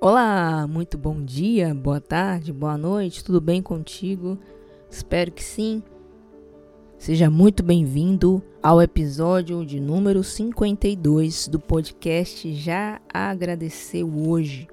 [0.00, 4.38] Olá, muito bom dia, boa tarde, boa noite, tudo bem contigo?
[4.88, 5.82] Espero que sim.
[6.96, 14.68] Seja muito bem-vindo ao episódio de número 52 do podcast Já Agradeceu Hoje.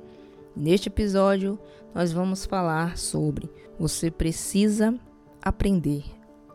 [0.55, 1.57] Neste episódio,
[1.92, 3.50] nós vamos falar sobre
[3.80, 4.94] você precisa
[5.42, 6.04] aprender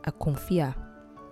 [0.00, 0.79] a confiar.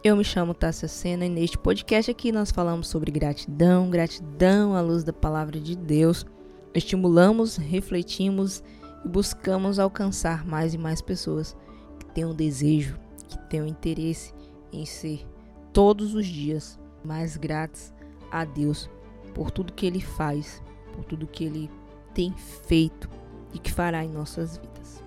[0.03, 4.81] Eu me chamo Tássia Sena e neste podcast aqui nós falamos sobre gratidão, gratidão à
[4.81, 6.27] luz da palavra de Deus
[6.75, 8.63] Estimulamos, refletimos
[9.05, 11.57] e buscamos alcançar mais e mais pessoas
[11.99, 14.35] que tenham desejo, que tenham interesse
[14.73, 15.27] em ser
[15.73, 17.93] todos os dias mais gratos
[18.31, 18.91] a Deus
[19.35, 20.63] por tudo que Ele faz,
[20.93, 21.71] por tudo que Ele
[22.15, 22.35] tem
[22.67, 23.09] feito
[23.55, 25.03] e que fará em nossas vidas.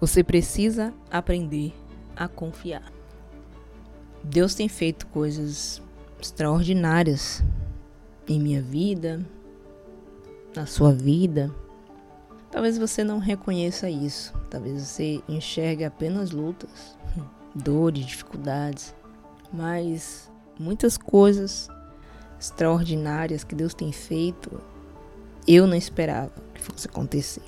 [0.00, 1.72] Você precisa aprender
[2.14, 2.92] a confiar.
[4.22, 5.80] Deus tem feito coisas
[6.20, 7.42] extraordinárias
[8.26, 9.24] em minha vida,
[10.56, 11.54] na sua vida,
[12.50, 14.34] talvez você não reconheça isso.
[14.48, 16.96] Talvez você enxergue apenas lutas,
[17.54, 18.94] dores, dificuldades,
[19.52, 21.68] mas muitas coisas
[22.40, 24.60] extraordinárias que Deus tem feito,
[25.46, 27.42] eu não esperava que fosse acontecer.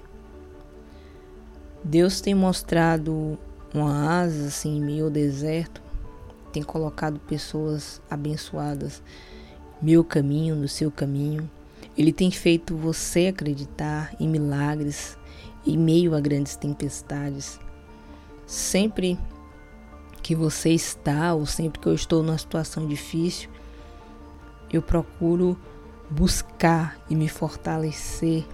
[1.83, 3.39] Deus tem mostrado
[3.73, 5.81] uma asa assim em meio ao deserto,
[6.53, 9.03] tem colocado pessoas abençoadas
[9.81, 11.49] meu caminho, no seu caminho.
[11.99, 15.19] Ele tem feito você acreditar em milagres
[15.67, 17.59] em meio a grandes tempestades.
[18.47, 19.19] Sempre
[20.23, 23.51] que você está, ou sempre que eu estou numa situação difícil,
[24.73, 25.59] eu procuro
[26.09, 28.47] buscar e me fortalecer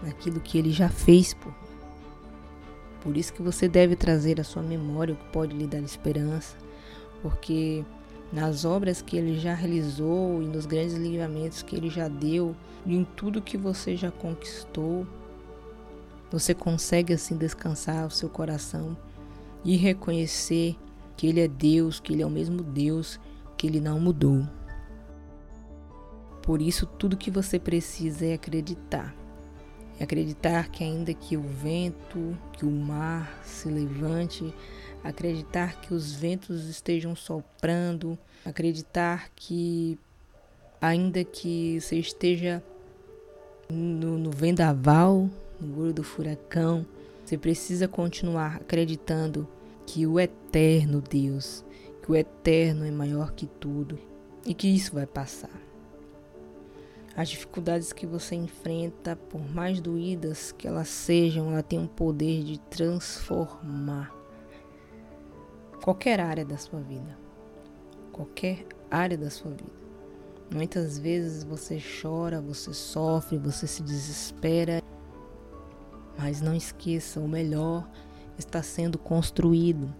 [0.00, 1.68] naquilo que ele já fez por mim.
[3.02, 6.56] Por isso que você deve trazer à sua memória o que pode lhe dar esperança,
[7.20, 7.84] porque
[8.32, 12.94] nas obras que ele já realizou e nos grandes livramentos que ele já deu, e
[12.94, 15.06] em tudo que você já conquistou,
[16.30, 18.96] você consegue assim descansar o seu coração
[19.64, 20.76] e reconhecer
[21.16, 23.18] que ele é Deus, que ele é o mesmo Deus,
[23.56, 24.46] que ele não mudou.
[26.42, 29.14] Por isso, tudo que você precisa é acreditar.
[29.98, 34.54] É acreditar que, ainda que o vento, que o mar se levante,
[35.02, 39.98] acreditar que os ventos estejam soprando, acreditar que,
[40.80, 42.62] ainda que você esteja
[43.68, 45.28] no, no vendaval,
[45.60, 46.86] no olho do furacão,
[47.24, 49.48] você precisa continuar acreditando
[49.86, 51.64] que o eterno Deus,
[52.02, 53.98] que o eterno é maior que tudo
[54.44, 55.50] e que isso vai passar.
[57.16, 62.44] As dificuldades que você enfrenta, por mais doídas que elas sejam, ela tem um poder
[62.44, 64.15] de transformar
[65.86, 67.16] qualquer área da sua vida.
[68.10, 69.70] Qualquer área da sua vida.
[70.52, 74.82] Muitas vezes você chora, você sofre, você se desespera,
[76.18, 77.88] mas não esqueça: o melhor
[78.36, 79.94] está sendo construído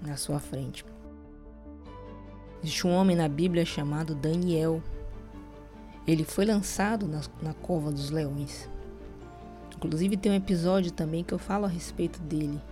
[0.00, 0.84] na sua frente.
[2.62, 4.80] Existe um homem na Bíblia chamado Daniel.
[6.06, 8.70] Ele foi lançado na, na cova dos leões.
[9.76, 12.62] Inclusive tem um episódio também que eu falo a respeito dele,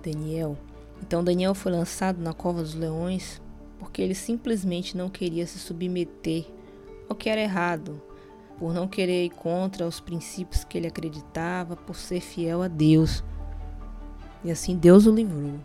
[0.00, 0.56] Daniel.
[1.02, 3.40] Então Daniel foi lançado na cova dos leões
[3.80, 6.44] porque ele simplesmente não queria se submeter
[7.08, 8.00] ao que era errado,
[8.58, 13.24] por não querer ir contra os princípios que ele acreditava, por ser fiel a Deus.
[14.44, 15.58] E assim Deus o livrou.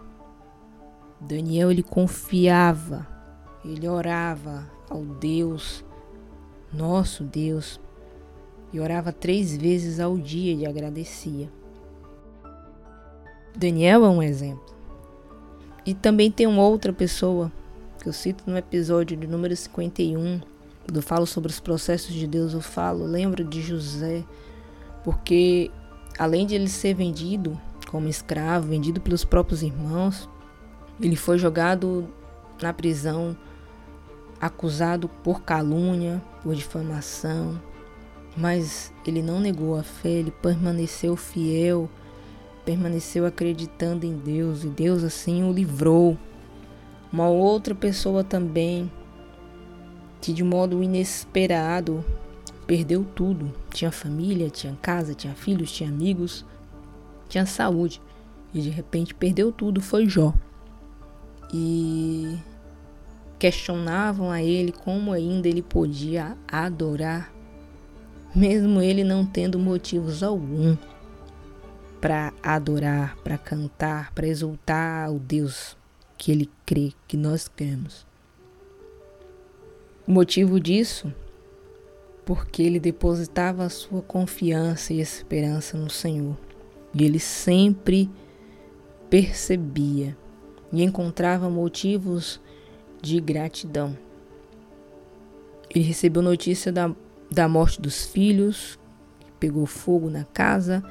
[1.20, 3.06] Daniel ele confiava,
[3.66, 5.84] ele orava ao Deus,
[6.72, 7.80] nosso Deus,
[8.72, 11.52] e orava três vezes ao dia e agradecia.
[13.56, 14.76] Daniel é um exemplo.
[15.86, 17.52] E também tem uma outra pessoa
[18.02, 20.42] que eu cito no episódio de número 51,
[20.86, 24.24] quando eu falo sobre os processos de Deus, eu falo, lembro de José,
[25.04, 25.70] porque
[26.18, 27.60] além de ele ser vendido
[27.90, 30.30] como escravo, vendido pelos próprios irmãos,
[31.00, 32.08] ele foi jogado
[32.62, 33.36] na prisão,
[34.40, 37.60] acusado por calúnia, por difamação,
[38.36, 41.90] mas ele não negou a fé, ele permaneceu fiel,
[42.66, 46.18] permaneceu acreditando em Deus e Deus assim o livrou
[47.14, 48.92] uma outra pessoa também
[50.20, 52.04] que de modo inesperado
[52.66, 53.54] perdeu tudo.
[53.72, 56.44] Tinha família, tinha casa, tinha filhos, tinha amigos,
[57.30, 58.02] tinha saúde.
[58.54, 60.34] E de repente perdeu tudo, foi Jó.
[61.54, 62.38] E
[63.38, 67.32] questionavam a ele como ainda ele podia adorar,
[68.34, 70.76] mesmo ele não tendo motivos algum
[72.06, 75.76] para adorar, para cantar, para exultar ao Deus
[76.16, 78.06] que ele crê, que nós cremos.
[80.08, 81.12] O motivo disso
[82.24, 86.38] porque ele depositava a sua confiança e esperança no Senhor.
[86.94, 88.08] E ele sempre
[89.10, 90.16] percebia
[90.72, 92.40] e encontrava motivos
[93.02, 93.98] de gratidão.
[95.74, 96.94] Ele recebeu notícia da,
[97.32, 98.78] da morte dos filhos,
[99.40, 100.84] pegou fogo na casa,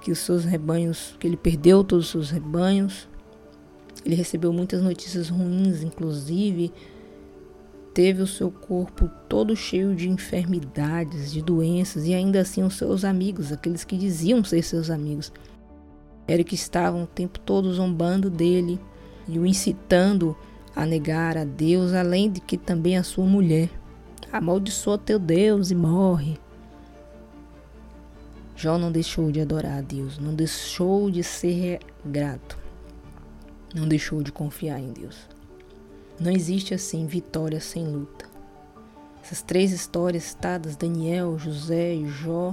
[0.00, 3.08] que os seus rebanhos, que ele perdeu todos os seus rebanhos.
[4.04, 6.72] Ele recebeu muitas notícias ruins, inclusive
[7.98, 13.04] teve o seu corpo todo cheio de enfermidades, de doenças, e ainda assim os seus
[13.04, 15.32] amigos, aqueles que diziam ser seus amigos,
[16.28, 18.78] eram que estavam o tempo todo zombando dele
[19.26, 20.36] e o incitando
[20.76, 23.68] a negar a Deus, além de que também a sua mulher.
[24.30, 26.38] Amaldiçoa teu Deus e morre.
[28.60, 32.58] Jó não deixou de adorar a Deus, não deixou de ser grato,
[33.72, 35.28] não deixou de confiar em Deus.
[36.18, 38.24] Não existe assim vitória sem luta.
[39.22, 42.52] Essas três histórias citadas, Daniel, José e Jó,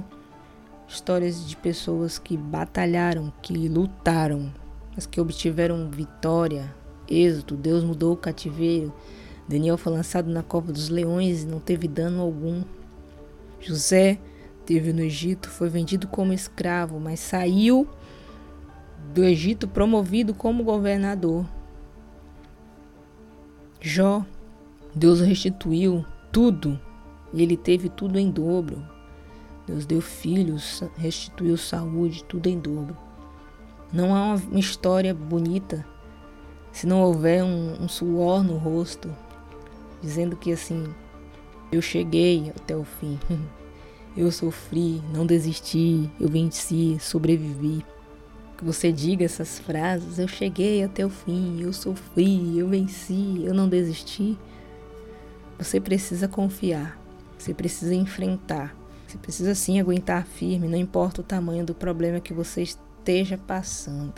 [0.86, 4.54] histórias de pessoas que batalharam, que lutaram,
[4.94, 6.72] mas que obtiveram vitória,
[7.08, 7.56] êxito.
[7.56, 8.94] Deus mudou o cativeiro.
[9.48, 12.62] Daniel foi lançado na cova dos leões e não teve dano algum.
[13.60, 14.20] José
[14.66, 17.88] teve no Egito, foi vendido como escravo, mas saiu
[19.14, 21.46] do Egito promovido como governador.
[23.80, 24.26] Jó,
[24.92, 26.80] Deus restituiu tudo
[27.32, 28.84] e ele teve tudo em dobro.
[29.66, 32.96] Deus deu filhos, restituiu saúde, tudo em dobro.
[33.92, 35.86] Não há uma história bonita
[36.72, 39.08] se não houver um, um suor no rosto,
[40.02, 40.84] dizendo que assim,
[41.70, 43.18] eu cheguei até o fim.
[44.16, 47.84] Eu sofri, não desisti, eu venci, sobrevivi
[48.56, 53.52] que você diga essas frases, eu cheguei até o fim, eu sofri, eu venci, eu
[53.52, 54.38] não desisti.
[55.58, 56.98] Você precisa confiar,
[57.38, 58.74] você precisa enfrentar,
[59.06, 64.14] você precisa sim aguentar firme, não importa o tamanho do problema que você esteja passando.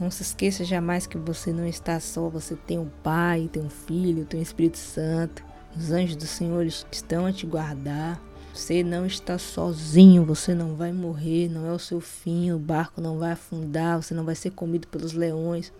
[0.00, 3.70] Não se esqueça jamais que você não está só, você tem um Pai, tem um
[3.70, 5.44] Filho, tem um Espírito Santo.
[5.76, 8.22] Os anjos do Senhor estão a te guardar.
[8.52, 13.00] Você não está sozinho, você não vai morrer, não é o seu fim, o barco
[13.00, 15.72] não vai afundar, você não vai ser comido pelos leões.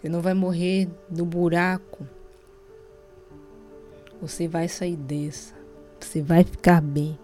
[0.00, 2.06] Você não vai morrer no buraco.
[4.20, 5.54] Você vai sair dessa.
[5.98, 7.18] Você vai ficar bem.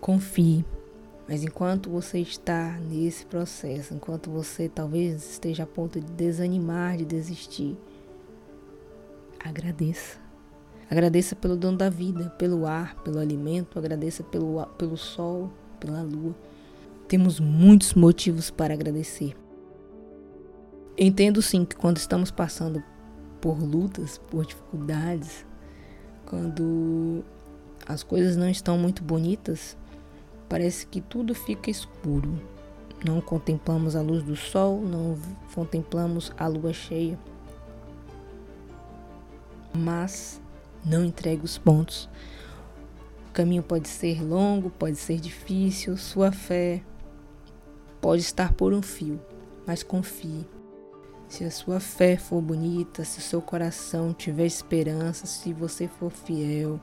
[0.00, 0.64] Confie.
[1.28, 7.04] Mas enquanto você está nesse processo, enquanto você talvez esteja a ponto de desanimar, de
[7.04, 7.76] desistir,
[9.42, 10.18] agradeça.
[10.90, 16.34] Agradeça pelo dom da vida, pelo ar, pelo alimento, agradeça pelo, pelo sol, pela lua.
[17.06, 19.36] Temos muitos motivos para agradecer.
[20.98, 22.82] Entendo sim que quando estamos passando
[23.40, 25.46] por lutas, por dificuldades,
[26.26, 27.24] quando
[27.86, 29.76] as coisas não estão muito bonitas,
[30.48, 32.40] parece que tudo fica escuro.
[33.04, 35.16] Não contemplamos a luz do sol, não
[35.54, 37.18] contemplamos a lua cheia.
[39.74, 40.40] Mas
[40.84, 42.08] não entregue os pontos.
[43.28, 46.82] O caminho pode ser longo, pode ser difícil, sua fé
[48.00, 49.20] pode estar por um fio,
[49.66, 50.48] mas confie.
[51.28, 56.10] Se a sua fé for bonita, se o seu coração tiver esperança, se você for
[56.10, 56.80] fiel,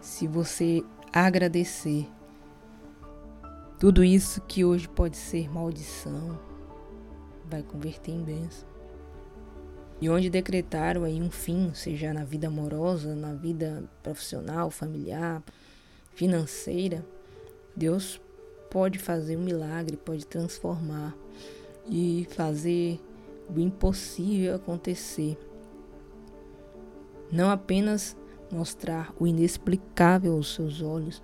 [0.00, 0.82] se você
[1.12, 2.08] agradecer,
[3.78, 6.38] tudo isso que hoje pode ser maldição
[7.50, 8.66] vai converter em bênção
[10.00, 15.42] e onde decretaram aí um fim, seja na vida amorosa, na vida profissional, familiar,
[16.14, 17.04] financeira,
[17.76, 18.20] Deus
[18.70, 21.14] pode fazer um milagre, pode transformar
[21.88, 23.00] e fazer
[23.54, 25.36] o impossível acontecer.
[27.30, 28.16] Não apenas
[28.50, 31.22] mostrar o inexplicável aos seus olhos,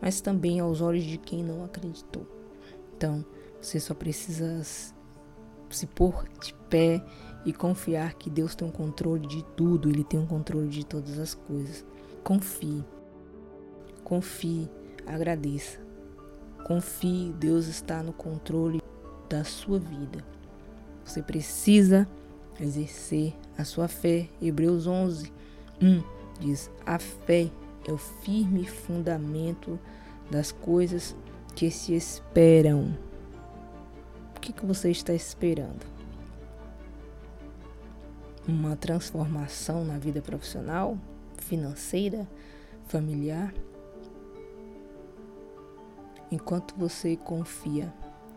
[0.00, 2.26] mas também aos olhos de quem não acreditou.
[2.96, 3.24] Então,
[3.60, 4.62] você só precisa
[5.72, 7.04] se pôr de pé
[7.44, 11.18] e confiar que Deus tem um controle de tudo, Ele tem um controle de todas
[11.18, 11.84] as coisas.
[12.22, 12.84] Confie,
[14.04, 14.70] confie,
[15.06, 15.80] agradeça.
[16.64, 18.80] Confie, Deus está no controle
[19.28, 20.24] da sua vida.
[21.04, 22.08] Você precisa
[22.60, 24.28] exercer a sua fé.
[24.40, 25.32] Hebreus 11,
[25.80, 26.02] 1
[26.38, 27.50] diz: A fé
[27.86, 29.78] é o firme fundamento
[30.30, 31.16] das coisas
[31.54, 32.96] que se esperam.
[34.42, 35.86] Que, que você está esperando?
[38.46, 40.98] uma transformação na vida profissional,
[41.38, 42.28] financeira,
[42.86, 43.54] familiar.
[46.30, 47.92] Enquanto você confia,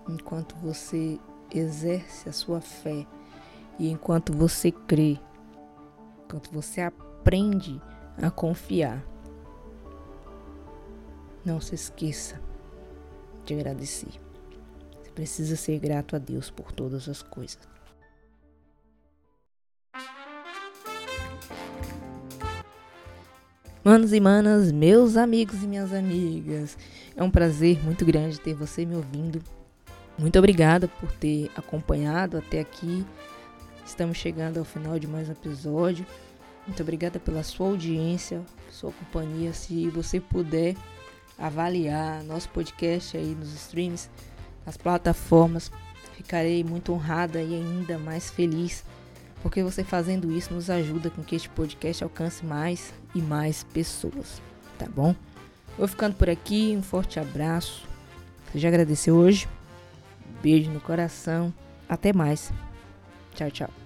[0.07, 1.19] enquanto você
[1.53, 3.05] exerce a sua fé
[3.79, 5.19] e enquanto você crê,
[6.25, 7.81] enquanto você aprende
[8.21, 9.03] a confiar.
[11.43, 12.41] Não se esqueça
[13.45, 14.24] de agradecer.
[15.15, 17.57] Precisa ser grato a Deus por todas as coisas.
[23.81, 26.77] Manos e manas, meus amigos e minhas amigas,
[27.15, 29.41] é um prazer muito grande ter você me ouvindo.
[30.17, 33.05] Muito obrigada por ter acompanhado até aqui.
[33.85, 36.05] Estamos chegando ao final de mais um episódio.
[36.65, 39.53] Muito obrigada pela sua audiência, sua companhia.
[39.53, 40.75] Se você puder
[41.37, 44.09] avaliar nosso podcast aí nos streams,
[44.65, 45.71] nas plataformas,
[46.15, 48.83] ficarei muito honrada e ainda mais feliz
[49.45, 54.41] porque você fazendo isso nos ajuda com que este podcast alcance mais e mais pessoas,
[54.75, 55.13] tá bom?
[55.77, 57.85] Vou ficando por aqui, um forte abraço.
[58.51, 59.47] Você já agradeceu hoje?
[60.41, 61.53] beijo no coração.
[61.87, 62.51] Até mais.
[63.35, 63.84] Tchau, tchau.